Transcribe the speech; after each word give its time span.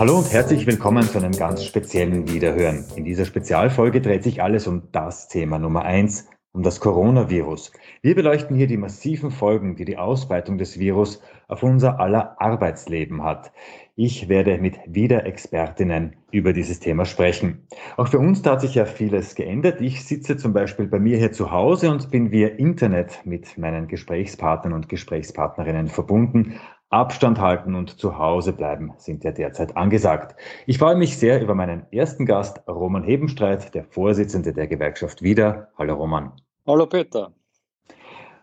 Hallo 0.00 0.16
und 0.16 0.32
herzlich 0.32 0.66
willkommen 0.66 1.02
zu 1.02 1.18
einem 1.18 1.32
ganz 1.32 1.62
speziellen 1.62 2.26
Wiederhören. 2.26 2.86
In 2.96 3.04
dieser 3.04 3.26
Spezialfolge 3.26 4.00
dreht 4.00 4.22
sich 4.22 4.42
alles 4.42 4.66
um 4.66 4.84
das 4.92 5.28
Thema 5.28 5.58
Nummer 5.58 5.82
eins, 5.82 6.26
um 6.52 6.62
das 6.62 6.80
Coronavirus. 6.80 7.70
Wir 8.00 8.14
beleuchten 8.14 8.56
hier 8.56 8.66
die 8.66 8.78
massiven 8.78 9.30
Folgen, 9.30 9.76
die 9.76 9.84
die 9.84 9.98
Ausbreitung 9.98 10.56
des 10.56 10.78
Virus 10.78 11.20
auf 11.48 11.62
unser 11.62 12.00
aller 12.00 12.40
Arbeitsleben 12.40 13.22
hat. 13.22 13.52
Ich 13.94 14.30
werde 14.30 14.56
mit 14.56 14.78
Wiederexpertinnen 14.86 16.16
über 16.30 16.54
dieses 16.54 16.80
Thema 16.80 17.04
sprechen. 17.04 17.66
Auch 17.98 18.08
für 18.08 18.20
uns 18.20 18.40
da 18.40 18.52
hat 18.52 18.62
sich 18.62 18.76
ja 18.76 18.86
vieles 18.86 19.34
geändert. 19.34 19.82
Ich 19.82 20.06
sitze 20.06 20.38
zum 20.38 20.54
Beispiel 20.54 20.86
bei 20.86 20.98
mir 20.98 21.18
hier 21.18 21.32
zu 21.32 21.50
Hause 21.50 21.90
und 21.90 22.10
bin 22.10 22.30
via 22.30 22.48
Internet 22.48 23.20
mit 23.26 23.58
meinen 23.58 23.86
Gesprächspartnern 23.86 24.72
und 24.72 24.88
Gesprächspartnerinnen 24.88 25.88
verbunden. 25.88 26.58
Abstand 26.90 27.38
halten 27.38 27.76
und 27.76 28.00
zu 28.00 28.18
Hause 28.18 28.52
bleiben 28.52 28.92
sind 28.98 29.22
ja 29.22 29.30
derzeit 29.30 29.76
angesagt. 29.76 30.34
Ich 30.66 30.78
freue 30.78 30.96
mich 30.96 31.16
sehr 31.16 31.40
über 31.40 31.54
meinen 31.54 31.86
ersten 31.92 32.26
Gast, 32.26 32.62
Roman 32.66 33.04
Hebenstreit, 33.04 33.72
der 33.76 33.84
Vorsitzende 33.84 34.52
der 34.52 34.66
Gewerkschaft 34.66 35.22
Wieder. 35.22 35.68
Hallo 35.78 35.94
Roman. 35.94 36.32
Hallo 36.66 36.86
Peter. 36.86 37.30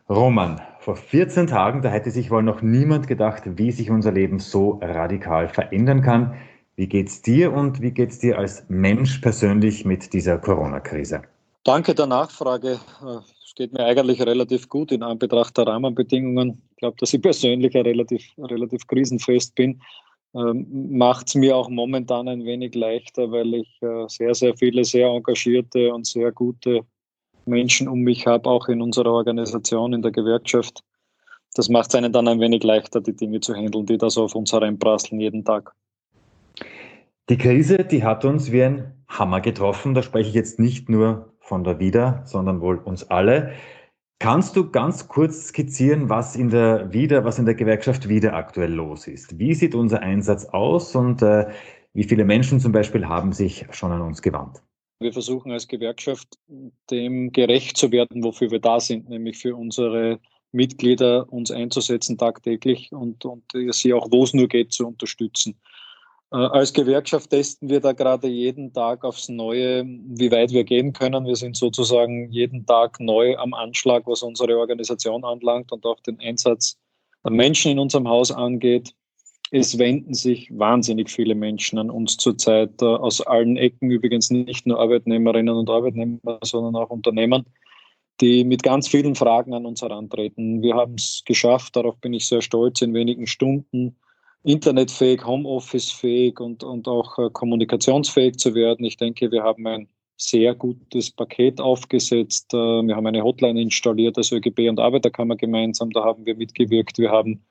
Roman, 0.08 0.62
vor 0.80 0.95
14 0.95 1.48
Tagen, 1.48 1.81
da 1.81 1.89
hätte 1.89 2.09
sich 2.09 2.31
wohl 2.31 2.41
noch 2.41 2.62
niemand 2.62 3.08
gedacht, 3.09 3.44
wie 3.58 3.73
sich 3.73 3.91
unser 3.91 4.13
Leben 4.13 4.39
so 4.39 4.80
radikal 4.81 5.50
verändern 5.50 6.02
kann. 6.02 6.36
Wie 6.77 6.88
geht's 6.88 7.22
dir 7.22 7.52
und 7.52 7.81
wie 7.81 7.91
geht's 7.91 8.20
dir 8.20 8.38
als 8.38 8.64
Mensch 8.70 9.17
persönlich 9.17 9.84
mit 9.84 10.14
dieser 10.14 10.38
Corona-Krise? 10.38 11.23
Danke 11.66 11.94
der 11.94 12.08
Nachfrage. 12.08 12.80
Es 13.44 13.55
geht 13.55 13.73
mir 13.73 13.84
eigentlich 13.84 14.22
relativ 14.22 14.70
gut 14.70 14.94
in 14.94 15.03
Anbetracht 15.03 15.58
der 15.58 15.67
Rahmenbedingungen. 15.67 16.61
Ich 16.77 16.81
glaube, 16.81 16.98
dass 16.99 17.12
ich 17.12 17.22
persönlich 17.23 17.73
ja 17.73 17.81
relativ, 17.81 18.23
relativ 18.38 18.86
krisenfest 18.86 19.55
bin. 19.55 19.81
Ähm, 20.36 20.67
Macht 20.95 21.30
es 21.30 21.33
mir 21.33 21.56
auch 21.56 21.70
momentan 21.70 22.28
ein 22.28 22.45
wenig 22.45 22.75
leichter, 22.75 23.31
weil 23.31 23.52
ich 23.56 23.81
äh, 23.81 24.06
sehr, 24.08 24.36
sehr 24.36 24.56
viele 24.56 24.86
sehr 24.86 25.08
engagierte 25.08 25.92
und 25.92 26.05
sehr 26.05 26.31
gute 26.31 26.81
Menschen 27.48 27.88
um 27.88 28.02
mich 28.02 28.28
habe, 28.28 28.48
auch 28.48 28.67
in 28.67 28.83
unserer 28.83 29.11
Organisation, 29.11 29.92
in 29.94 30.03
der 30.03 30.11
Gewerkschaft. 30.11 30.83
Das 31.55 31.67
macht 31.67 31.89
es 31.89 31.95
einen 31.95 32.14
dann 32.14 32.28
ein 32.28 32.39
wenig 32.39 32.61
leichter, 32.61 33.02
die 33.02 33.16
Dinge 33.16 33.39
zu 33.39 33.55
handeln, 33.55 33.88
die 33.88 33.98
da 33.98 34.11
so 34.11 34.25
auf 34.25 34.36
uns 34.36 34.53
hereinprasseln 34.53 35.20
jeden 35.20 35.44
Tag. 35.44 35.73
Die 37.28 37.39
Krise, 37.39 37.78
die 37.78 38.03
hat 38.03 38.23
uns 38.23 38.52
wie 38.52 38.61
ein 38.61 38.94
Hammer 39.08 39.42
getroffen. 39.42 39.95
Da 39.95 40.03
spreche 40.03 40.30
ich 40.30 40.36
jetzt 40.36 40.59
nicht 40.59 40.89
nur 40.89 41.33
von 41.39 41.64
der 41.64 41.80
Wieder, 41.80 42.22
sondern 42.25 42.61
wohl 42.61 42.78
uns 42.78 43.09
alle. 43.09 43.53
Kannst 44.20 44.56
du 44.56 44.72
ganz 44.72 45.08
kurz 45.08 45.50
skizzieren, 45.50 46.10
was 46.10 46.36
in 46.36 46.50
der 46.50 46.92
Wieder, 46.92 47.23
was 47.23 47.38
in 47.38 47.46
der 47.46 47.54
Gewerkschaft 47.54 48.10
Wieder 48.10 48.34
aktuell 48.34 48.73
los 48.73 49.08
ist? 49.08 49.38
Wie 49.38 49.54
sieht 49.54 49.76
unser 49.76 50.02
Einsatz 50.02 50.46
aus 50.46 50.96
und 50.96 51.22
äh, 51.22 51.48
wie 51.94 52.04
viele 52.04 52.26
Menschen 52.26 52.60
zum 52.60 52.72
Beispiel 52.72 53.08
haben 53.08 53.32
sich 53.32 53.66
schon 53.72 53.92
an 53.92 54.02
uns 54.02 54.23
gewandt? 54.23 54.64
Wir 55.00 55.14
versuchen 55.14 55.52
als 55.52 55.68
Gewerkschaft 55.68 56.40
dem 56.90 57.32
gerecht 57.32 57.78
zu 57.78 57.92
werden, 57.92 58.23
wofür 58.23 58.50
wir 58.50 58.60
da 58.60 58.80
sind, 58.80 59.08
nämlich 59.08 59.38
für 59.38 59.56
unsere 59.56 60.20
Mitglieder 60.52 61.32
uns 61.32 61.52
einzusetzen 61.52 62.18
tagtäglich 62.18 62.92
und, 62.92 63.23
und 63.23 63.44
sie 63.72 63.94
auch, 63.94 64.08
wo 64.10 64.23
es 64.23 64.34
nur 64.34 64.48
geht, 64.48 64.73
zu 64.73 64.88
unterstützen. 64.88 65.60
Äh, 66.31 66.36
als 66.38 66.73
Gewerkschaft 66.73 67.30
testen 67.30 67.70
wir 67.70 67.80
da 67.80 67.94
gerade 67.94 68.28
jeden 68.28 68.73
Tag 68.73 69.03
aufs 69.03 69.30
Neue, 69.30 69.86
wie 69.86 70.31
weit 70.31 70.52
wir 70.52 70.64
gehen 70.64 70.94
können. 70.94 71.25
Wir 71.25 71.36
sind 71.36 71.56
sozusagen 71.56 72.30
jeden 72.31 72.66
Tag 72.66 73.00
neu 73.00 73.38
am 73.38 73.53
Anschlag, 73.53 74.03
was 74.08 74.23
unsere 74.23 74.58
Organisation 74.58 75.23
anlangt 75.23 75.72
und 75.72 75.86
auch 75.86 76.00
den 76.02 76.20
Einsatz 76.20 76.78
der 77.23 77.31
Menschen 77.31 77.72
in 77.72 77.80
unserem 77.80 78.08
Haus 78.08 78.31
angeht. 78.31 78.94
Es 79.52 79.78
wenden 79.78 80.14
sich 80.14 80.50
wahnsinnig 80.58 81.09
viele 81.09 81.33
Menschen 81.33 81.80
an 81.80 81.89
uns 81.89 82.17
zurzeit 82.17 82.81
äh, 82.81 82.86
aus 82.86 83.22
allen 83.22 83.55
Ecken, 83.55 83.89
übrigens 83.89 84.30
nicht 84.30 84.67
nur 84.67 84.80
Arbeitnehmerinnen 84.80 85.55
und 85.55 85.70
Arbeitnehmer, 85.70 86.39
sondern 86.44 86.76
auch 86.76 86.89
Unternehmen, 86.89 87.45
die 88.20 88.44
mit 88.44 88.64
ganz 88.64 88.89
vielen 88.89 89.15
Fragen 89.15 89.54
an 89.54 89.65
uns 89.65 89.82
herantreten. 89.82 90.61
Wir 90.61 90.76
haben 90.76 90.95
es 90.95 91.23
geschafft, 91.26 91.77
darauf 91.77 91.98
bin 91.99 92.14
ich 92.14 92.27
sehr 92.27 92.42
stolz, 92.42 92.82
in 92.82 92.94
wenigen 92.94 93.26
Stunden 93.26 93.95
internetfähig, 94.43 95.25
Homeoffice-fähig 95.25 96.39
und, 96.39 96.64
und 96.64 96.87
auch 96.87 97.17
äh, 97.17 97.30
kommunikationsfähig 97.31 98.37
zu 98.37 98.55
werden. 98.55 98.86
Ich 98.86 98.98
denke, 98.98 99.31
wir 99.31 99.43
haben 99.43 99.67
ein 99.67 99.87
sehr 100.17 100.55
gutes 100.55 101.11
Paket 101.11 101.61
aufgesetzt. 101.61 102.53
Äh, 102.53 102.58
wir 102.58 102.95
haben 102.95 103.08
eine 103.08 103.23
Hotline 103.23 103.61
installiert, 103.61 104.17
also 104.17 104.36
ÖGB 104.36 104.70
und 104.70 104.80
Arbeiterkammer 104.80 105.36
gemeinsam, 105.36 105.92
da 105.92 106.03
haben 106.03 106.26
wir 106.26 106.36
mitgewirkt. 106.36 106.97
Wir 106.97 107.11
haben 107.11 107.45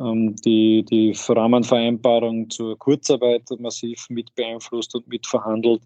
ähm, 0.00 0.36
die, 0.44 0.84
die 0.84 1.16
Rahmenvereinbarung 1.28 2.50
zur 2.50 2.78
Kurzarbeit 2.78 3.48
massiv 3.58 4.06
mit 4.10 4.34
beeinflusst 4.34 4.94
und 4.94 5.08
mitverhandelt 5.08 5.82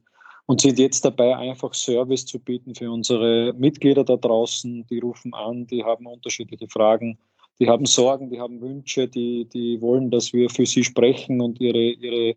und 0.46 0.60
sind 0.60 0.78
jetzt 0.78 1.04
dabei, 1.04 1.36
einfach 1.36 1.74
Service 1.74 2.24
zu 2.24 2.38
bieten 2.38 2.74
für 2.74 2.90
unsere 2.90 3.52
Mitglieder 3.54 4.04
da 4.04 4.16
draußen. 4.16 4.86
Die 4.86 5.00
rufen 5.00 5.34
an, 5.34 5.66
die 5.66 5.84
haben 5.84 6.06
unterschiedliche 6.06 6.68
Fragen, 6.68 7.18
die 7.58 7.68
haben 7.68 7.86
Sorgen, 7.86 8.30
die 8.30 8.40
haben 8.40 8.60
Wünsche, 8.60 9.08
die, 9.08 9.48
die 9.48 9.80
wollen, 9.80 10.10
dass 10.10 10.32
wir 10.32 10.50
für 10.50 10.66
sie 10.66 10.84
sprechen 10.84 11.40
und 11.40 11.60
ihre, 11.60 11.78
ihre 11.78 12.36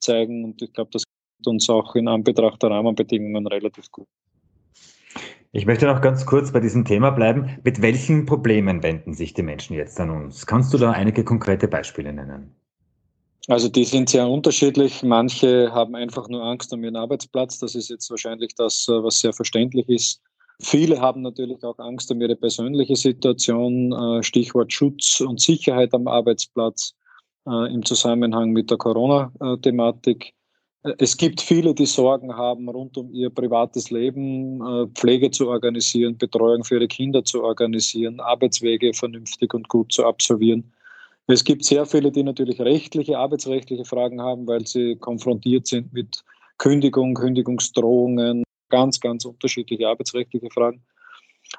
zeigen. 0.00 0.44
Und 0.44 0.62
ich 0.62 0.72
glaube, 0.72 0.90
das 0.92 1.04
geht 1.04 1.46
uns 1.46 1.68
auch 1.68 1.94
in 1.94 2.08
Anbetracht 2.08 2.62
der 2.62 2.70
Rahmenbedingungen 2.70 3.46
relativ 3.46 3.90
gut. 3.90 4.06
Ich 5.52 5.64
möchte 5.64 5.86
noch 5.86 6.02
ganz 6.02 6.26
kurz 6.26 6.52
bei 6.52 6.60
diesem 6.60 6.84
Thema 6.84 7.10
bleiben. 7.10 7.58
Mit 7.64 7.80
welchen 7.80 8.26
Problemen 8.26 8.82
wenden 8.82 9.14
sich 9.14 9.32
die 9.32 9.42
Menschen 9.42 9.74
jetzt 9.74 9.98
an 9.98 10.10
uns? 10.10 10.46
Kannst 10.46 10.74
du 10.74 10.78
da 10.78 10.92
einige 10.92 11.24
konkrete 11.24 11.68
Beispiele 11.68 12.12
nennen? 12.12 12.54
Also 13.48 13.70
die 13.70 13.84
sind 13.84 14.10
sehr 14.10 14.28
unterschiedlich. 14.28 15.02
Manche 15.02 15.72
haben 15.72 15.94
einfach 15.94 16.28
nur 16.28 16.42
Angst 16.42 16.70
um 16.74 16.84
ihren 16.84 16.96
Arbeitsplatz. 16.96 17.58
Das 17.58 17.74
ist 17.74 17.88
jetzt 17.88 18.10
wahrscheinlich 18.10 18.54
das, 18.54 18.86
äh, 18.88 19.02
was 19.02 19.20
sehr 19.20 19.32
verständlich 19.32 19.88
ist. 19.88 20.20
Viele 20.60 21.00
haben 21.00 21.22
natürlich 21.22 21.62
auch 21.62 21.78
Angst 21.78 22.10
um 22.10 22.20
ihre 22.20 22.34
persönliche 22.34 22.96
Situation. 22.96 23.92
Äh, 23.92 24.22
Stichwort 24.22 24.72
Schutz 24.72 25.20
und 25.20 25.40
Sicherheit 25.40 25.94
am 25.94 26.08
Arbeitsplatz 26.08 26.94
äh, 27.46 27.72
im 27.72 27.84
Zusammenhang 27.84 28.50
mit 28.50 28.70
der 28.70 28.76
Corona-Thematik. 28.76 30.34
Es 30.98 31.16
gibt 31.16 31.40
viele, 31.40 31.74
die 31.74 31.86
Sorgen 31.86 32.36
haben 32.36 32.68
rund 32.68 32.96
um 32.96 33.12
ihr 33.12 33.30
privates 33.30 33.90
Leben, 33.90 34.60
äh, 34.60 34.86
Pflege 34.94 35.30
zu 35.30 35.48
organisieren, 35.48 36.16
Betreuung 36.16 36.64
für 36.64 36.76
ihre 36.76 36.88
Kinder 36.88 37.24
zu 37.24 37.42
organisieren, 37.42 38.20
Arbeitswege 38.20 38.94
vernünftig 38.94 39.54
und 39.54 39.68
gut 39.68 39.92
zu 39.92 40.04
absolvieren. 40.06 40.72
Es 41.26 41.44
gibt 41.44 41.64
sehr 41.64 41.84
viele, 41.84 42.10
die 42.10 42.22
natürlich 42.22 42.60
rechtliche, 42.60 43.18
arbeitsrechtliche 43.18 43.84
Fragen 43.84 44.20
haben, 44.22 44.46
weil 44.46 44.66
sie 44.66 44.96
konfrontiert 44.96 45.66
sind 45.66 45.92
mit 45.92 46.24
Kündigung, 46.56 47.14
Kündigungsdrohungen, 47.14 48.44
ganz, 48.68 49.00
ganz 49.00 49.24
unterschiedliche 49.24 49.88
arbeitsrechtliche 49.88 50.50
Fragen. 50.50 50.82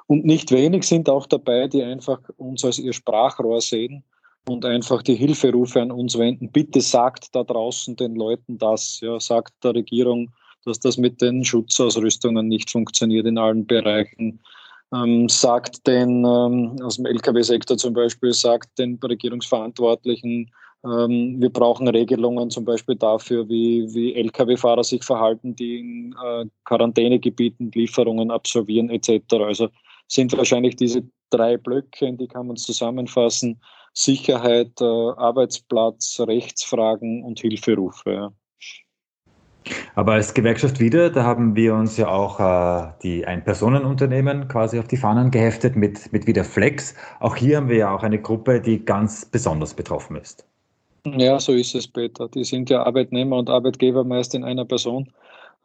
Und 0.08 0.26
nicht 0.26 0.52
wenig 0.52 0.84
sind 0.84 1.10
auch 1.10 1.26
dabei, 1.26 1.68
die 1.68 1.84
einfach 1.84 2.20
uns 2.38 2.64
als 2.64 2.80
ihr 2.80 2.94
Sprachrohr 2.94 3.62
sehen 3.62 4.04
und 4.48 4.66
einfach 4.66 5.02
die 5.02 5.16
Hilferufe 5.16 5.82
an 5.82 5.92
uns 5.92 6.18
wenden. 6.18 6.52
Bitte 6.52 6.82
sagt 6.82 7.34
da 7.36 7.44
draußen 7.44 7.96
den 7.96 8.16
Leuten 8.16 8.58
das, 8.58 9.00
ja, 9.02 9.20
sagt 9.20 9.54
der 9.64 9.76
Regierung, 9.76 10.32
dass 10.66 10.80
das 10.80 10.98
mit 10.98 11.22
den 11.22 11.44
Schutzausrüstungen 11.44 12.48
nicht 12.48 12.70
funktioniert 12.70 13.26
in 13.26 13.38
allen 13.38 13.66
Bereichen. 13.66 14.40
Ähm, 14.94 15.30
sagt 15.30 15.86
den, 15.86 16.26
ähm, 16.26 16.78
aus 16.82 16.96
dem 16.96 17.06
Lkw-Sektor 17.06 17.78
zum 17.78 17.94
Beispiel, 17.94 18.34
sagt 18.34 18.80
den 18.80 19.00
Regierungsverantwortlichen, 19.04 20.52
ähm, 20.86 21.36
wir 21.40 21.50
brauchen 21.50 21.88
Regelungen 21.88 22.50
zum 22.50 22.64
Beispiel 22.64 22.96
dafür, 22.96 23.50
wie, 23.50 23.94
wie 23.94 24.16
Lkw-Fahrer 24.16 24.84
sich 24.84 25.04
verhalten, 25.04 25.56
die 25.56 25.80
in 25.80 26.16
äh, 26.24 26.46
Quarantänegebieten 26.64 27.72
Lieferungen 27.72 28.32
absolvieren 28.32 28.90
etc. 28.90 29.22
Also 29.34 29.70
sind 30.08 30.36
wahrscheinlich 30.38 30.78
diese 30.78 31.04
drei 31.30 31.58
Blöcke, 31.58 32.14
die 32.14 32.28
kann 32.28 32.48
man 32.48 32.56
zusammenfassen, 32.56 33.60
Sicherheit, 33.94 34.80
äh, 34.80 34.86
Arbeitsplatz, 34.86 36.20
Rechtsfragen 36.20 37.24
und 37.24 37.40
Hilferufe. 37.40 38.12
Ja. 38.14 38.32
Aber 39.96 40.14
als 40.14 40.34
Gewerkschaft 40.34 40.80
wieder, 40.80 41.10
da 41.10 41.24
haben 41.24 41.56
wir 41.56 41.76
uns 41.76 41.98
ja 41.98 42.08
auch 42.08 42.40
äh, 42.40 42.94
die 43.04 43.26
Ein-Personen-Unternehmen 43.26 44.48
quasi 44.48 44.80
auf 44.80 44.88
die 44.88 44.98
Fahnen 44.98 45.30
geheftet 45.30 45.76
mit, 45.76 46.12
mit 46.14 46.26
wieder 46.26 46.46
Flex. 46.46 46.96
Auch 47.20 47.36
hier 47.36 47.58
haben 47.58 47.68
wir 47.68 47.76
ja 47.76 47.94
auch 47.94 48.04
eine 48.04 48.22
Gruppe, 48.22 48.62
die 48.62 48.86
ganz 48.86 49.26
besonders 49.26 49.74
betroffen 49.74 50.16
ist. 50.16 50.49
Ja, 51.06 51.40
so 51.40 51.54
ist 51.54 51.76
es, 51.76 51.88
Peter. 51.88 52.28
Die 52.28 52.44
sind 52.44 52.70
ja 52.70 52.84
Arbeitnehmer 52.84 53.38
und 53.38 53.50
Arbeitgeber 53.50 54.04
meist 54.04 54.36
in 54.36 54.44
einer 54.44 54.66
Person. 54.66 55.12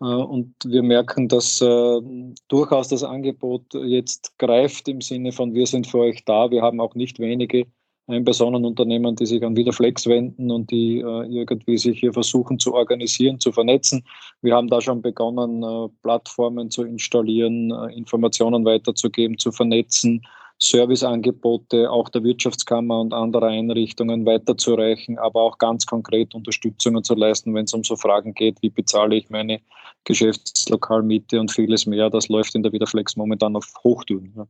Äh, 0.00 0.04
und 0.04 0.54
wir 0.64 0.82
merken, 0.82 1.28
dass 1.28 1.60
äh, 1.60 2.00
durchaus 2.48 2.88
das 2.88 3.04
Angebot 3.04 3.62
jetzt 3.74 4.38
greift 4.38 4.88
im 4.88 5.00
Sinne 5.00 5.32
von, 5.32 5.54
wir 5.54 5.66
sind 5.66 5.86
für 5.86 5.98
euch 5.98 6.24
da. 6.24 6.50
Wir 6.50 6.62
haben 6.62 6.80
auch 6.80 6.94
nicht 6.94 7.18
wenige 7.18 7.66
Ein-Personen-Unternehmen, 8.06 9.16
die 9.16 9.26
sich 9.26 9.42
an 9.42 9.56
Wiederflex 9.56 10.06
wenden 10.06 10.50
und 10.50 10.70
die 10.70 10.98
äh, 10.98 11.26
irgendwie 11.26 11.78
sich 11.78 12.00
hier 12.00 12.12
versuchen 12.12 12.58
zu 12.58 12.74
organisieren, 12.74 13.40
zu 13.40 13.50
vernetzen. 13.50 14.04
Wir 14.42 14.54
haben 14.54 14.68
da 14.68 14.80
schon 14.80 15.00
begonnen, 15.00 15.90
Plattformen 16.02 16.70
zu 16.70 16.84
installieren, 16.84 17.70
Informationen 17.90 18.64
weiterzugeben, 18.64 19.38
zu 19.38 19.52
vernetzen, 19.52 20.22
Serviceangebote 20.58 21.90
auch 21.90 22.08
der 22.08 22.22
Wirtschaftskammer 22.22 23.00
und 23.00 23.12
anderer 23.12 23.48
Einrichtungen 23.48 24.24
weiterzureichen, 24.24 25.18
aber 25.18 25.42
auch 25.42 25.58
ganz 25.58 25.84
konkret 25.84 26.34
Unterstützungen 26.34 27.04
zu 27.04 27.14
leisten, 27.14 27.54
wenn 27.54 27.64
es 27.64 27.74
um 27.74 27.84
so 27.84 27.96
Fragen 27.96 28.34
geht, 28.34 28.62
wie 28.62 28.70
bezahle 28.70 29.16
ich 29.16 29.30
meine 29.30 29.60
Geschäftslokalmiete 30.04 31.40
und 31.40 31.50
vieles 31.50 31.86
mehr. 31.86 32.08
Das 32.10 32.28
läuft 32.28 32.54
in 32.54 32.62
der 32.62 32.72
Wiederflex 32.72 33.16
momentan 33.16 33.56
auf 33.56 33.72
Hochtouren. 33.82 34.32
Ja. 34.36 34.46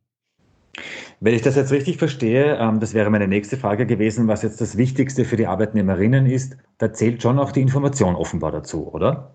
Wenn 1.21 1.35
ich 1.35 1.43
das 1.43 1.57
jetzt 1.57 1.73
richtig 1.73 1.99
verstehe, 1.99 2.59
ähm, 2.59 2.81
das 2.81 2.95
wäre 2.95 3.11
meine 3.11 3.29
nächste 3.29 3.57
Frage 3.57 3.87
gewesen, 3.87 4.29
was 4.29 4.43
jetzt 4.43 4.61
das 4.61 4.77
Wichtigste 4.77 5.25
für 5.25 5.37
die 5.37 5.47
Arbeitnehmerinnen 5.47 6.27
ist, 6.27 6.57
da 6.79 6.93
zählt 6.93 7.23
schon 7.23 7.39
auch 7.39 7.53
die 7.53 7.61
Information 7.61 8.17
offenbar 8.17 8.53
dazu, 8.53 8.89
oder? 8.93 9.35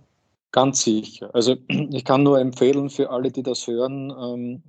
Ganz 0.52 0.84
sicher. 0.84 1.34
Also 1.34 1.56
ich 1.68 2.06
kann 2.06 2.24
nur 2.24 2.40
empfehlen 2.40 2.90
für 2.90 3.10
alle, 3.10 3.32
die 3.32 3.44
das 3.44 3.66
hören, 3.68 4.12
ähm, 4.12 4.64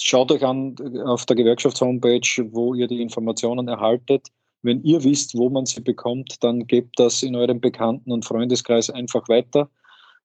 schaut 0.00 0.32
euch 0.32 0.44
an 0.44 0.76
auf 1.04 1.26
der 1.26 1.36
Gewerkschafts-Homepage, 1.36 2.48
wo 2.52 2.74
ihr 2.74 2.86
die 2.86 3.02
Informationen 3.02 3.68
erhaltet. 3.68 4.28
Wenn 4.62 4.82
ihr 4.82 5.04
wisst, 5.04 5.36
wo 5.36 5.50
man 5.50 5.66
sie 5.66 5.80
bekommt, 5.80 6.42
dann 6.42 6.66
gebt 6.66 6.98
das 6.98 7.22
in 7.22 7.36
eurem 7.36 7.60
Bekannten- 7.60 8.12
und 8.12 8.24
Freundeskreis 8.24 8.90
einfach 8.90 9.28
weiter. 9.28 9.68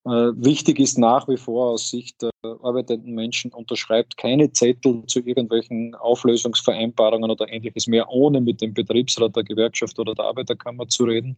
Äh, 0.05 0.31
wichtig 0.35 0.79
ist 0.79 0.97
nach 0.97 1.27
wie 1.27 1.35
vor 1.35 1.71
aus 1.71 1.89
Sicht 1.89 2.21
der 2.21 2.31
arbeitenden 2.63 3.13
Menschen, 3.13 3.51
unterschreibt 3.51 4.15
keine 4.15 4.51
Zettel 4.51 5.03
zu 5.07 5.19
irgendwelchen 5.19 5.93
Auflösungsvereinbarungen 5.95 7.29
oder 7.29 7.51
ähnliches 7.51 7.87
mehr, 7.87 8.09
ohne 8.09 8.39
mit 8.39 8.61
dem 8.61 8.73
Betriebsrat 8.73 9.35
der 9.35 9.43
Gewerkschaft 9.43 9.99
oder 9.99 10.15
der 10.15 10.25
Arbeiterkammer 10.25 10.87
zu 10.87 11.03
reden. 11.03 11.37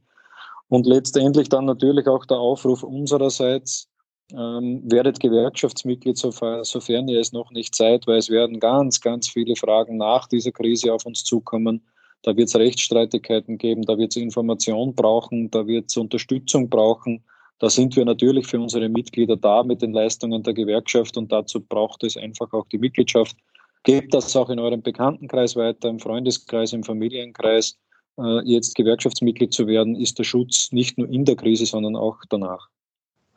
Und 0.69 0.85
letztendlich 0.85 1.49
dann 1.49 1.65
natürlich 1.65 2.07
auch 2.07 2.25
der 2.25 2.37
Aufruf 2.37 2.83
unsererseits, 2.83 3.90
ähm, 4.37 4.81
werdet 4.83 5.19
Gewerkschaftsmitglied, 5.19 6.17
sofern 6.17 7.07
ihr 7.07 7.19
es 7.19 7.31
noch 7.31 7.51
nicht 7.51 7.75
seid, 7.75 8.07
weil 8.07 8.17
es 8.17 8.29
werden 8.29 8.59
ganz, 8.59 9.01
ganz 9.01 9.29
viele 9.29 9.55
Fragen 9.55 9.97
nach 9.97 10.27
dieser 10.27 10.51
Krise 10.51 10.93
auf 10.93 11.05
uns 11.05 11.23
zukommen. 11.23 11.81
Da 12.23 12.35
wird 12.35 12.49
es 12.49 12.55
Rechtsstreitigkeiten 12.55 13.57
geben, 13.57 13.81
da 13.83 13.97
wird 13.97 14.11
es 14.11 14.21
Information 14.21 14.93
brauchen, 14.93 15.49
da 15.49 15.65
wird 15.65 15.89
es 15.89 15.97
Unterstützung 15.97 16.69
brauchen. 16.69 17.23
Da 17.59 17.69
sind 17.69 17.95
wir 17.95 18.05
natürlich 18.05 18.47
für 18.47 18.59
unsere 18.59 18.89
Mitglieder 18.89 19.37
da 19.37 19.63
mit 19.63 19.81
den 19.81 19.93
Leistungen 19.93 20.41
der 20.43 20.53
Gewerkschaft 20.53 21.17
und 21.17 21.31
dazu 21.31 21.61
braucht 21.61 22.03
es 22.03 22.17
einfach 22.17 22.51
auch 22.53 22.65
die 22.67 22.79
Mitgliedschaft. 22.79 23.35
Gebt 23.83 24.13
das 24.13 24.35
auch 24.35 24.49
in 24.49 24.59
eurem 24.59 24.81
Bekanntenkreis 24.81 25.55
weiter, 25.55 25.89
im 25.89 25.99
Freundeskreis, 25.99 26.73
im 26.73 26.83
Familienkreis. 26.83 27.77
Äh, 28.17 28.41
jetzt 28.45 28.75
Gewerkschaftsmitglied 28.75 29.53
zu 29.53 29.67
werden, 29.67 29.95
ist 29.95 30.19
der 30.19 30.23
Schutz 30.23 30.71
nicht 30.71 30.97
nur 30.97 31.09
in 31.09 31.25
der 31.25 31.35
Krise, 31.35 31.65
sondern 31.65 31.95
auch 31.95 32.17
danach. 32.29 32.69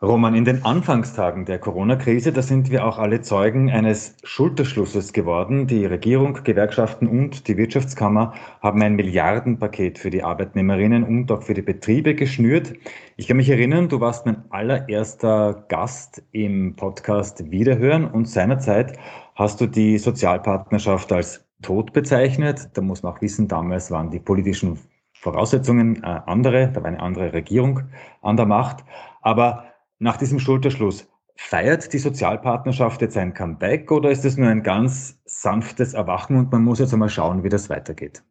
Roman, 0.05 0.35
in 0.35 0.45
den 0.45 0.67
Anfangstagen 0.67 1.47
der 1.47 1.59
Corona-Krise, 1.59 2.31
da 2.31 2.43
sind 2.43 2.71
wir 2.71 2.87
auch 2.87 2.99
alle 2.99 3.23
Zeugen 3.23 3.71
eines 3.71 4.15
Schulterschlusses 4.23 5.15
geworden. 5.15 5.67
Die 5.67 5.87
Regierung, 5.87 6.41
Gewerkschaften 6.45 7.07
und 7.07 7.49
die 7.49 7.57
Wirtschaftskammer 7.57 8.35
haben 8.61 8.83
ein 8.83 8.97
Milliardenpaket 8.97 9.99
für 9.99 10.11
die 10.11 10.23
Arbeitnehmerinnen 10.23 11.05
und 11.05 11.33
auch 11.33 11.43
für 11.43 11.55
die 11.55 11.63
Betriebe 11.63 12.15
geschnürt. 12.15 12.75
Ich 13.17 13.29
kann 13.29 13.39
mich 13.39 13.49
erinnern, 13.49 13.89
du 13.89 13.99
warst 13.99 14.27
mein 14.27 14.45
allererster 14.51 15.65
Gast 15.69 16.23
im 16.33 16.77
Podcast 16.77 17.51
Wiederhören 17.51 18.05
und 18.05 18.29
seinerzeit 18.29 18.99
hast 19.37 19.63
du 19.63 19.67
die 19.67 19.97
Sozialpartnerschaft 19.97 21.13
als 21.13 21.47
tot 21.63 21.95
bezeichnet. 21.95 22.69
Da 22.75 22.83
muss 22.83 23.03
man 23.03 23.15
auch 23.15 23.23
wissen, 23.23 23.49
damals 23.49 23.91
waren 23.91 24.11
die 24.11 24.21
politischen 24.21 24.79
Voraussetzungen 25.15 26.03
äh, 26.03 26.21
andere, 26.27 26.71
da 26.71 26.83
war 26.83 26.89
eine 26.89 27.01
andere 27.01 27.33
Regierung 27.33 27.85
an 28.21 28.37
der 28.37 28.45
Macht. 28.45 28.85
Aber 29.23 29.65
nach 30.05 30.19
diesem 30.19 30.39
Schulterschluss, 30.39 31.09
feiert 31.35 31.91
die 31.95 31.99
Sozialpartnerschaft 31.99 33.01
jetzt 33.01 33.17
ein 33.17 33.33
Comeback 33.33 33.91
oder 33.91 34.11
ist 34.11 34.27
es 34.27 34.37
nur 34.37 34.49
ein 34.49 34.63
ganz 34.63 35.19
sanftes 35.25 35.95
Erwachen 35.95 36.37
und 36.37 36.53
man 36.53 36.63
muss 36.63 36.79
jetzt 36.79 36.93
einmal 36.93 37.09
schauen, 37.09 37.43
wie 37.43 37.49
das 37.49 37.71
weitergeht? 37.71 38.23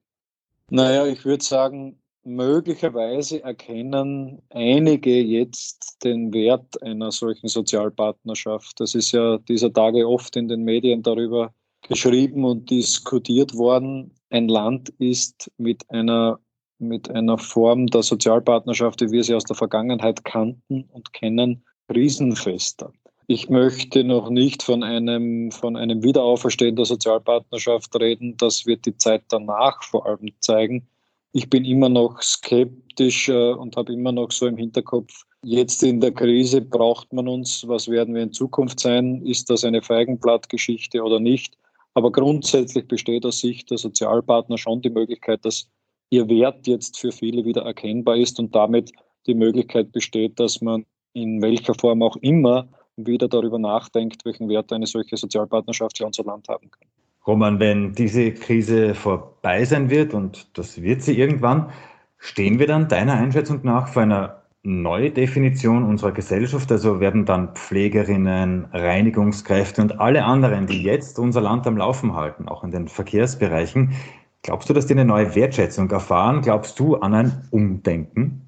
Naja, 0.69 1.07
ich 1.07 1.25
würde 1.25 1.43
sagen, 1.43 1.99
möglicherweise 2.23 3.43
erkennen 3.43 4.43
einige 4.51 5.19
jetzt 5.19 5.97
den 6.03 6.31
Wert 6.31 6.81
einer 6.83 7.11
solchen 7.11 7.47
Sozialpartnerschaft. 7.47 8.79
Das 8.79 8.93
ist 8.93 9.11
ja 9.11 9.39
dieser 9.39 9.73
Tage 9.73 10.07
oft 10.07 10.35
in 10.35 10.47
den 10.47 10.63
Medien 10.63 11.01
darüber 11.01 11.55
geschrieben 11.87 12.45
und 12.45 12.69
diskutiert 12.69 13.55
worden. 13.55 14.11
Ein 14.29 14.47
Land 14.47 14.89
ist 14.99 15.51
mit 15.57 15.89
einer 15.89 16.39
mit 16.79 17.09
einer 17.09 17.37
Form 17.37 17.87
der 17.87 18.03
Sozialpartnerschaft, 18.03 19.01
wie 19.01 19.11
wir 19.11 19.23
sie 19.23 19.35
aus 19.35 19.45
der 19.45 19.55
Vergangenheit 19.55 20.23
kannten 20.25 20.85
und 20.91 21.13
kennen, 21.13 21.63
krisenfester. 21.87 22.91
Ich 23.27 23.49
möchte 23.49 24.03
noch 24.03 24.29
nicht 24.29 24.63
von 24.63 24.83
einem, 24.83 25.51
von 25.51 25.77
einem 25.77 26.03
Wiederauferstehen 26.03 26.75
der 26.75 26.85
Sozialpartnerschaft 26.85 27.95
reden. 27.99 28.35
Das 28.37 28.65
wird 28.65 28.85
die 28.85 28.97
Zeit 28.97 29.23
danach 29.29 29.81
vor 29.83 30.05
allem 30.05 30.31
zeigen. 30.39 30.87
Ich 31.31 31.49
bin 31.49 31.63
immer 31.63 31.89
noch 31.89 32.21
skeptisch 32.21 33.29
äh, 33.29 33.53
und 33.53 33.77
habe 33.77 33.93
immer 33.93 34.11
noch 34.11 34.31
so 34.31 34.45
im 34.45 34.57
Hinterkopf, 34.57 35.23
jetzt 35.43 35.83
in 35.83 35.99
der 35.99 36.11
Krise 36.11 36.61
braucht 36.61 37.11
man 37.13 37.27
uns, 37.27 37.67
was 37.67 37.89
werden 37.89 38.15
wir 38.15 38.23
in 38.23 38.31
Zukunft 38.31 38.79
sein? 38.79 39.25
Ist 39.25 39.49
das 39.49 39.63
eine 39.63 39.81
Feigenblattgeschichte 39.81 41.01
oder 41.03 41.19
nicht? 41.19 41.57
Aber 41.93 42.11
grundsätzlich 42.11 42.87
besteht 42.87 43.25
aus 43.25 43.39
Sicht 43.39 43.69
der 43.69 43.77
Sozialpartner 43.77 44.57
schon 44.57 44.81
die 44.81 44.89
Möglichkeit, 44.89 45.45
dass 45.45 45.69
ihr 46.13 46.30
Wert 46.30 46.68
jetzt 46.68 47.00
für 47.00 47.12
viele 47.12 47.44
wieder 47.44 47.63
erkennbar 47.63 48.18
ist 48.18 48.39
und 48.39 48.54
damit 48.54 48.92
die 49.25 49.33
Möglichkeit 49.33 49.92
besteht, 49.92 50.39
dass 50.39 50.62
man 50.62 50.86
in 51.13 51.42
welcher 51.42 51.74
Form 51.74 52.04
auch 52.04 52.18
immer 52.18 52.68
wieder 52.95 53.27
darüber 53.27 53.57
nachdenkt, 53.57 54.24
welchen 54.24 54.48
Wert 54.48 54.71
eine 54.71 54.86
solche 54.86 55.18
Sozialpartnerschaft 55.18 55.98
für 55.98 56.06
unser 56.06 56.24
Land 56.24 56.48
haben 56.50 56.69
kann. 56.69 56.88
Roman, 57.25 57.60
wenn 57.60 57.94
diese 57.94 58.31
Krise 58.31 58.94
vorbei 58.94 59.65
sein 59.65 59.89
wird, 59.89 60.13
und 60.13 60.56
das 60.56 60.80
wird 60.81 61.01
sie 61.01 61.18
irgendwann, 61.18 61.71
stehen 62.18 62.59
wir 62.59 62.68
dann 62.68 62.88
deiner 62.88 63.13
Einschätzung 63.13 63.62
nach 63.63 63.88
vor 63.88 64.04
einer 64.04 64.44
Neudefinition 64.62 65.83
unserer 65.83 66.12
Gesellschaft? 66.12 66.71
Also 66.71 67.00
werden 67.00 67.25
dann 67.25 67.56
Pflegerinnen, 67.56 68.66
Reinigungskräfte 68.71 69.81
und 69.81 70.00
alle 70.00 70.25
anderen, 70.25 70.68
die 70.68 70.83
jetzt 70.83 71.18
unser 71.18 71.42
Land 71.42 71.66
am 71.66 71.77
Laufen 71.77 72.13
halten, 72.13 72.48
auch 72.48 72.63
in 72.63 72.71
den 72.71 72.88
Verkehrsbereichen, 72.88 73.94
Glaubst 74.44 74.69
du, 74.69 74.74
dass 74.74 74.86
die 74.86 74.94
eine 74.94 75.06
neue 75.06 75.34
Wertschätzung 75.36 75.90
erfahren? 75.90 76.42
Glaubst 76.42 76.78
du 76.78 76.95
an 76.95 77.13
ein 77.13 77.48
Umdenken? 77.51 78.42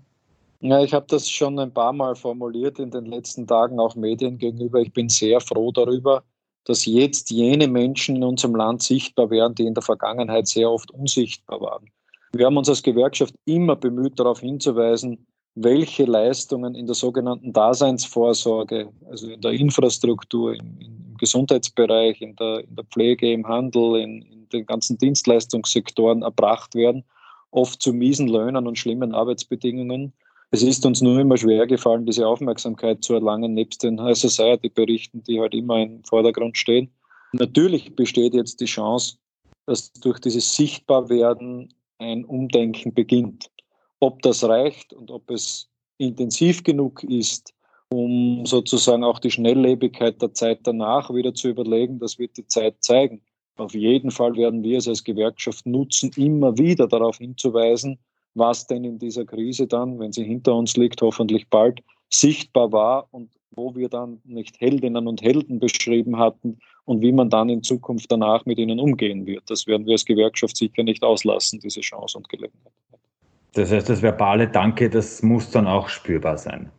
Ja, 0.60 0.84
ich 0.84 0.94
habe 0.94 1.06
das 1.08 1.30
schon 1.30 1.58
ein 1.58 1.74
paar 1.74 1.94
Mal 1.94 2.16
formuliert 2.16 2.80
in 2.80 2.92
den 2.92 3.06
letzten 3.06 3.48
Tagen, 3.48 3.80
auch 3.80 3.96
Medien 3.96 4.38
gegenüber. 4.38 4.82
Ich 4.82 4.92
bin 4.92 5.08
sehr 5.08 5.40
froh 5.40 5.72
darüber, 5.72 6.24
dass 6.66 6.86
jetzt 6.86 7.30
jene 7.30 7.70
Menschen 7.70 8.18
in 8.18 8.24
unserem 8.24 8.56
Land 8.56 8.84
sichtbar 8.84 9.30
werden, 9.30 9.56
die 9.56 9.68
in 9.68 9.74
der 9.74 9.84
Vergangenheit 9.84 10.48
sehr 10.48 10.70
oft 10.70 10.92
unsichtbar 10.92 11.62
waren. 11.62 11.86
Wir 12.34 12.48
haben 12.48 12.58
uns 12.58 12.68
als 12.68 12.84
Gewerkschaft 12.84 13.34
immer 13.46 13.78
bemüht, 13.78 14.20
darauf 14.20 14.42
hinzuweisen, 14.42 15.26
welche 15.54 16.04
Leistungen 16.04 16.76
in 16.76 16.88
der 16.88 16.96
sogenannten 16.96 17.54
Daseinsvorsorge, 17.54 18.90
also 19.10 19.30
in 19.30 19.40
der 19.40 19.52
Infrastruktur, 19.52 20.56
im 20.56 21.05
Gesundheitsbereich, 21.26 22.22
in 22.22 22.36
der, 22.36 22.60
in 22.60 22.76
der, 22.76 22.86
Pflege, 22.86 23.32
im 23.32 23.48
Handel, 23.48 23.98
in, 23.98 24.22
in, 24.22 24.50
den 24.50 24.66
ganzen 24.66 24.98
Dienstleistungssektoren 24.98 26.22
erbracht 26.22 26.76
werden, 26.76 27.04
oft 27.50 27.82
zu 27.82 27.94
miesen 27.94 28.28
Löhnen 28.28 28.68
und 28.68 28.78
schlimmen 28.78 29.14
Arbeitsbedingungen. 29.14 30.14
Es 30.52 30.62
ist 30.62 30.86
uns 30.86 31.02
nur 31.02 31.20
immer 31.20 31.36
schwer 31.36 31.66
gefallen, 31.66 32.06
diese 32.06 32.28
Aufmerksamkeit 32.28 33.04
zu 33.04 33.16
erlangen, 33.16 33.56
nebst 33.56 33.82
den 33.82 34.00
High 34.00 34.16
Society-Berichten, 34.16 35.24
die 35.24 35.40
halt 35.40 35.56
immer 35.56 35.82
im 35.82 36.04
Vordergrund 36.04 36.58
stehen. 36.58 36.92
Natürlich 37.34 37.96
besteht 37.96 38.36
jetzt 38.36 38.62
die 38.62 38.66
Chance, 38.66 39.18
dass 39.66 39.92
durch 39.94 40.20
dieses 40.20 40.56
Sichtbarwerden 40.56 41.74
ein 41.98 42.24
Umdenken 42.24 42.94
beginnt. 42.94 43.50
Ob 44.00 44.22
das 44.22 44.44
reicht 44.44 44.94
und 44.94 45.10
ob 45.10 45.32
es 45.32 45.68
intensiv 45.98 46.64
genug 46.64 47.04
ist, 47.04 47.56
um 47.90 48.46
sozusagen 48.46 49.04
auch 49.04 49.20
die 49.20 49.32
Schnelllebigkeit 49.32 50.22
der 50.22 50.34
Zeit 50.34 50.60
danach 50.64 51.14
wieder 51.14 51.34
zu 51.34 51.50
überlegen, 51.50 52.00
das 52.00 52.20
wird 52.20 52.38
die 52.38 52.48
Zeit 52.48 52.76
zeigen. 52.80 53.22
Auf 53.58 53.74
jeden 53.74 54.12
Fall 54.12 54.36
werden 54.36 54.64
wir 54.64 54.78
es 54.78 54.88
als 54.88 55.04
Gewerkschaft 55.04 55.66
nutzen, 55.66 56.12
immer 56.18 56.58
wieder 56.58 56.88
darauf 56.88 57.18
hinzuweisen, 57.18 58.00
was 58.34 58.68
denn 58.68 58.84
in 58.84 59.00
dieser 59.00 59.26
Krise 59.26 59.66
dann, 59.66 60.00
wenn 60.00 60.12
sie 60.12 60.24
hinter 60.24 60.56
uns 60.56 60.76
liegt, 60.76 61.02
hoffentlich 61.02 61.48
bald 61.50 61.82
sichtbar 62.10 62.72
war 62.72 63.08
und 63.12 63.32
wo 63.52 63.74
wir 63.76 63.88
dann 63.88 64.20
nicht 64.26 64.60
Heldinnen 64.60 65.08
und 65.08 65.22
Helden 65.22 65.60
beschrieben 65.60 66.20
hatten 66.20 66.60
und 66.84 67.02
wie 67.02 67.14
man 67.14 67.30
dann 67.30 67.48
in 67.48 67.64
Zukunft 67.64 68.12
danach 68.12 68.46
mit 68.46 68.58
ihnen 68.58 68.80
umgehen 68.80 69.26
wird. 69.26 69.50
Das 69.50 69.66
werden 69.68 69.86
wir 69.86 69.94
als 69.94 70.04
Gewerkschaft 70.04 70.58
sicher 70.58 70.84
nicht 70.84 71.04
auslassen, 71.04 71.60
diese 71.62 71.80
Chance 71.80 72.18
und 72.18 72.28
Gelegenheit. 72.28 72.74
Das 73.54 73.72
heißt, 73.72 73.88
das 73.88 74.02
verbale 74.02 74.50
Danke, 74.50 74.90
das 74.90 75.24
muss 75.24 75.50
dann 75.50 75.66
auch 75.66 75.88
spürbar 75.88 76.38
sein. 76.38 76.70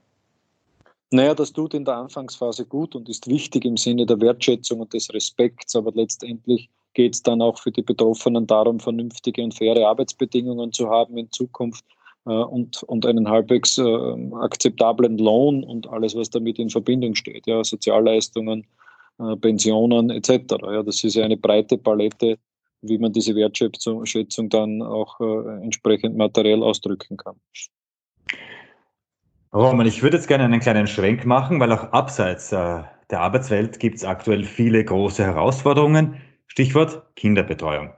Naja, 1.13 1.35
das 1.35 1.53
tut 1.53 1.73
in 1.75 1.85
der 1.85 1.97
Anfangsphase 1.97 2.67
gut 2.67 2.97
und 2.97 3.09
ist 3.09 3.29
wichtig 3.29 3.65
im 3.65 3.77
Sinne 3.77 4.07
der 4.07 4.21
Wertschätzung 4.21 4.81
und 4.81 4.93
des 4.93 5.13
Respekts, 5.15 5.77
aber 5.77 5.93
letztendlich 5.95 6.69
geht 6.95 7.15
es 7.15 7.23
dann 7.23 7.43
auch 7.43 7.59
für 7.59 7.71
die 7.71 7.83
Betroffenen 7.83 8.47
darum, 8.47 8.81
vernünftige 8.81 9.45
und 9.45 9.55
faire 9.55 9.87
Arbeitsbedingungen 9.87 10.73
zu 10.73 10.89
haben 10.89 11.17
in 11.17 11.31
Zukunft 11.31 11.85
äh, 12.27 12.31
und, 12.31 12.83
und 12.85 13.07
einen 13.07 13.29
halbwegs 13.29 13.79
äh, 13.79 13.85
akzeptablen 14.41 15.19
Lohn 15.19 15.63
und 15.63 15.87
alles, 15.89 16.17
was 16.17 16.31
damit 16.31 16.59
in 16.59 16.71
Verbindung 16.71 17.15
steht. 17.15 17.47
Ja, 17.47 17.63
Sozialleistungen, 17.63 18.67
äh, 19.19 19.37
Pensionen 19.37 20.11
etc. 20.11 20.57
Ja, 20.63 20.83
das 20.83 21.05
ist 21.05 21.15
ja 21.15 21.25
eine 21.25 21.37
breite 21.37 21.79
Palette, 21.79 22.39
wie 22.83 22.99
man 22.99 23.13
diese 23.13 23.35
Wertschätzung 23.37 24.49
dann 24.49 24.83
auch 24.83 25.21
äh, 25.21 25.63
entsprechend 25.63 26.17
materiell 26.17 26.63
ausdrücken 26.63 27.17
kann. 27.17 27.37
Roman, 29.53 29.87
ich 29.87 30.03
würde 30.03 30.17
jetzt 30.17 30.29
gerne 30.29 30.45
einen 30.45 30.61
kleinen 30.61 30.87
Schwenk 30.87 31.25
machen, 31.25 31.61
weil 31.61 31.73
auch 31.73 31.93
abseits 31.93 32.53
äh, 32.53 32.83
der 33.11 33.21
Arbeitswelt 33.21 33.79
gibt 33.79 33.97
es 33.97 34.05
aktuell 34.05 34.45
viele 34.45 34.85
große 34.85 35.25
Herausforderungen. 35.25 36.21
Stichwort 36.47 37.15
Kinderbetreuung. 37.17 37.91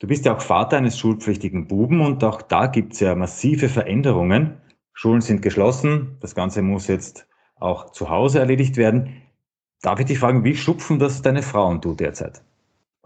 Du 0.00 0.06
bist 0.06 0.24
ja 0.24 0.36
auch 0.36 0.40
Vater 0.40 0.76
eines 0.76 0.98
schulpflichtigen 0.98 1.66
Buben 1.66 2.00
und 2.00 2.22
auch 2.24 2.42
da 2.42 2.66
gibt 2.66 2.92
es 2.94 3.00
ja 3.00 3.14
massive 3.14 3.68
Veränderungen. 3.68 4.60
Schulen 4.92 5.20
sind 5.20 5.42
geschlossen, 5.42 6.16
das 6.20 6.34
Ganze 6.34 6.62
muss 6.62 6.88
jetzt 6.88 7.28
auch 7.56 7.90
zu 7.92 8.10
Hause 8.10 8.40
erledigt 8.40 8.76
werden. 8.76 9.22
Darf 9.82 10.00
ich 10.00 10.06
dich 10.06 10.18
fragen, 10.18 10.44
wie 10.44 10.56
schupfen 10.56 10.98
das 10.98 11.22
deine 11.22 11.42
Frau 11.42 11.68
und 11.68 11.84
du 11.84 11.94
derzeit? 11.94 12.42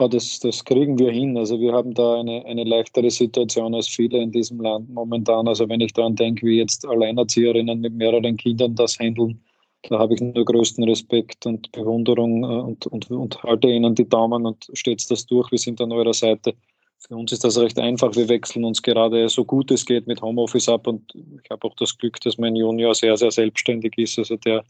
Das, 0.09 0.41
das 0.41 0.65
kriegen 0.65 0.99
wir 0.99 1.11
hin. 1.11 1.37
Also 1.37 1.61
wir 1.61 1.73
haben 1.73 1.95
da 1.95 2.21
eine, 2.21 2.45
eine 2.47 2.65
leichtere 2.65 3.11
Situation 3.11 3.75
als 3.75 3.89
viele 3.89 4.23
in 4.23 4.33
diesem 4.33 4.61
Land 4.61 4.91
momentan. 4.91 5.49
Also 5.49 5.69
wenn 5.69 5.81
ich 5.81 5.93
daran 5.93 6.17
denke, 6.17 6.47
wie 6.47 6.59
jetzt 6.59 6.87
Alleinerzieherinnen 6.87 7.81
mit 7.81 7.95
mehreren 7.95 8.37
Kindern 8.37 8.75
das 8.75 8.99
handeln, 8.99 9.41
da 9.89 9.99
habe 9.99 10.15
ich 10.15 10.21
nur 10.21 10.45
größten 10.45 10.85
Respekt 10.85 11.45
und 11.47 11.73
Bewunderung 11.73 12.45
äh, 12.45 12.47
und, 12.47 12.87
und, 12.87 13.11
und 13.11 13.43
halte 13.43 13.69
Ihnen 13.69 13.95
die 13.95 14.09
Daumen 14.09 14.47
und 14.47 14.69
steht 14.75 15.11
das 15.11 15.27
durch. 15.27 15.51
Wir 15.51 15.59
sind 15.59 15.81
an 15.81 15.93
eurer 15.93 16.15
Seite. 16.15 16.55
Für 16.99 17.17
uns 17.17 17.33
ist 17.33 17.43
das 17.43 17.59
recht 17.59 17.79
einfach. 17.81 18.15
Wir 18.15 18.29
wechseln 18.29 18.65
uns 18.65 18.81
gerade 18.81 19.29
so 19.29 19.45
gut 19.45 19.73
es 19.73 19.85
geht 19.85 20.07
mit 20.07 20.23
Homeoffice 20.23 20.69
ab 20.69 20.87
und 20.87 21.13
ich 21.15 21.51
habe 21.51 21.67
auch 21.67 21.75
das 21.75 21.99
Glück, 21.99 22.21
dass 22.21 22.39
mein 22.39 22.55
Junior 22.55 22.95
sehr, 22.95 23.17
sehr 23.17 23.33
selbstständig 23.33 23.99
ist. 23.99 24.19
Also 24.19 24.37
der 24.37 24.65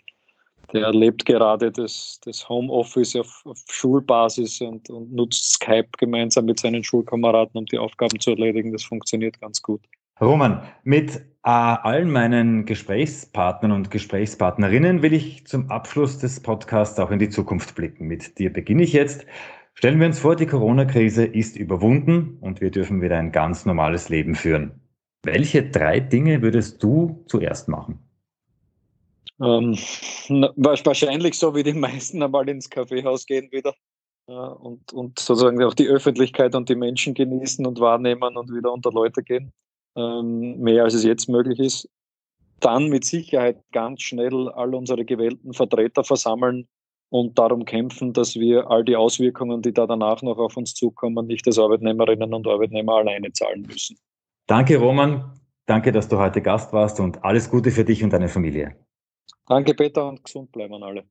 der 0.73 0.87
erlebt 0.87 1.25
gerade 1.26 1.71
das, 1.71 2.21
das 2.25 2.49
Homeoffice 2.49 3.17
auf, 3.17 3.43
auf 3.45 3.62
Schulbasis 3.71 4.61
und, 4.61 4.88
und, 4.91 5.12
nutzt 5.12 5.55
Skype 5.55 5.88
gemeinsam 5.99 6.47
mit 6.47 6.61
seinen 6.61 6.83
Schulkameraden, 6.83 7.59
um 7.59 7.67
die 7.67 7.79
Aufgaben 7.79 8.19
zu 8.21 8.31
erledigen. 8.31 8.73
Das 8.73 8.85
funktioniert 8.85 9.41
ganz 9.41 9.61
gut. 9.62 9.81
Roman, 10.21 10.62
mit 10.85 11.17
äh, 11.17 11.21
allen 11.50 12.11
meinen 12.11 12.64
Gesprächspartnern 12.64 13.73
und 13.73 13.91
Gesprächspartnerinnen 13.91 15.02
will 15.02 15.12
ich 15.12 15.47
zum 15.47 15.71
Abschluss 15.71 16.19
des 16.19 16.41
Podcasts 16.41 16.99
auch 17.00 17.11
in 17.11 17.19
die 17.19 17.31
Zukunft 17.31 17.75
blicken. 17.75 18.07
Mit 18.07 18.38
dir 18.38 18.52
beginne 18.52 18.83
ich 18.83 18.93
jetzt. 18.93 19.26
Stellen 19.75 19.99
wir 19.99 20.07
uns 20.07 20.21
vor, 20.21 20.37
die 20.37 20.47
Corona-Krise 20.47 21.25
ist 21.25 21.57
überwunden 21.57 22.38
und 22.41 22.61
wir 22.61 22.71
dürfen 22.71 23.00
wieder 23.00 23.19
ein 23.19 23.33
ganz 23.33 23.64
normales 23.64 24.11
Leben 24.11 24.35
führen. 24.35 24.81
Welche 25.25 25.69
drei 25.71 25.99
Dinge 25.99 26.43
würdest 26.43 26.83
du 26.83 27.25
zuerst 27.26 27.69
machen? 27.69 28.02
Ähm, 29.43 29.77
wahrscheinlich 30.57 31.39
so 31.39 31.55
wie 31.55 31.63
die 31.63 31.73
meisten 31.73 32.23
einmal 32.23 32.49
ins 32.49 32.71
Kaffeehaus 32.71 33.27
gehen 33.27 33.51
wieder 33.51 33.75
äh, 34.29 34.33
und, 34.33 34.93
und 34.93 35.19
sozusagen 35.19 35.63
auch 35.63 35.75
die 35.75 35.89
Öffentlichkeit 35.89 36.55
und 36.55 36.69
die 36.69 36.77
Menschen 36.77 37.15
genießen 37.15 37.67
und 37.67 37.81
wahrnehmen 37.81 38.37
und 38.37 38.51
wieder 38.55 38.73
unter 38.73 38.93
Leute 38.93 39.23
gehen. 39.23 39.53
Ähm, 39.97 40.59
mehr 40.59 40.85
als 40.85 40.95
es 40.95 41.05
jetzt 41.05 41.29
möglich 41.29 41.59
ist. 41.59 41.89
Dann 42.61 42.89
mit 42.89 43.05
Sicherheit 43.05 43.61
ganz 43.73 44.03
schnell 44.03 44.49
all 44.51 44.75
unsere 44.75 45.05
gewählten 45.05 45.53
Vertreter 45.53 46.05
versammeln 46.05 46.69
und 47.11 47.39
darum 47.39 47.65
kämpfen, 47.65 48.13
dass 48.13 48.37
wir 48.37 48.71
all 48.71 48.85
die 48.85 48.97
Auswirkungen, 48.97 49.61
die 49.61 49.75
da 49.75 49.87
danach 49.87 50.23
noch 50.23 50.39
auf 50.39 50.57
uns 50.57 50.73
zukommen, 50.73 51.27
nicht 51.27 51.47
als 51.47 51.59
Arbeitnehmerinnen 51.59 52.33
und 52.33 52.47
Arbeitnehmer 52.47 52.95
alleine 52.95 53.33
zahlen 53.33 53.63
müssen. 53.63 53.99
Danke, 54.47 54.79
Roman. 54.79 55.33
Danke, 55.67 55.93
dass 55.93 56.09
du 56.09 56.19
heute 56.19 56.41
Gast 56.41 56.73
warst 56.73 57.01
und 57.01 57.23
alles 57.25 57.51
Gute 57.51 57.71
für 57.71 57.85
dich 57.85 58.03
und 58.03 58.13
deine 58.13 58.29
Familie. 58.29 58.77
Danke, 59.47 59.75
Peter, 59.75 60.09
und 60.09 60.25
gesund 60.25 60.53
bleiben 60.53 60.83
alle. 60.83 61.05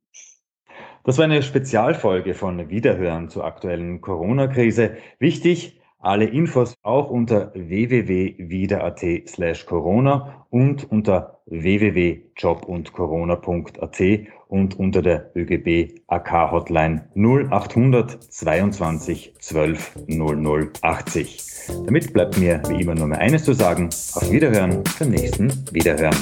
Das 1.03 1.17
war 1.17 1.25
eine 1.25 1.43
Spezialfolge 1.43 2.33
von 2.33 2.69
Wiederhören 2.69 3.29
zur 3.29 3.43
aktuellen 3.43 4.01
Corona-Krise. 4.01 4.97
Wichtig, 5.19 5.81
alle 6.01 6.25
Infos 6.25 6.75
auch 6.81 7.09
unter 7.11 7.53
www.wieder.at 7.53 9.05
slash 9.27 9.67
Corona 9.67 10.47
und 10.49 10.91
unter 10.91 11.41
www.jobundcorona.at 11.45 14.01
und 14.47 14.79
unter 14.79 15.01
der 15.01 15.31
ÖGB 15.35 15.99
AK 16.07 16.51
Hotline 16.51 17.09
0800 17.15 18.23
22 18.23 19.35
12 19.39 19.95
00 20.07 20.71
80. 20.81 21.37
Damit 21.85 22.13
bleibt 22.13 22.39
mir 22.39 22.61
wie 22.67 22.81
immer 22.81 22.95
nur 22.95 23.07
mehr 23.07 23.19
eines 23.19 23.43
zu 23.43 23.53
sagen. 23.53 23.85
Auf 23.85 24.31
Wiederhören 24.31 24.83
beim 24.99 25.11
nächsten 25.11 25.51
Wiederhören. 25.71 26.17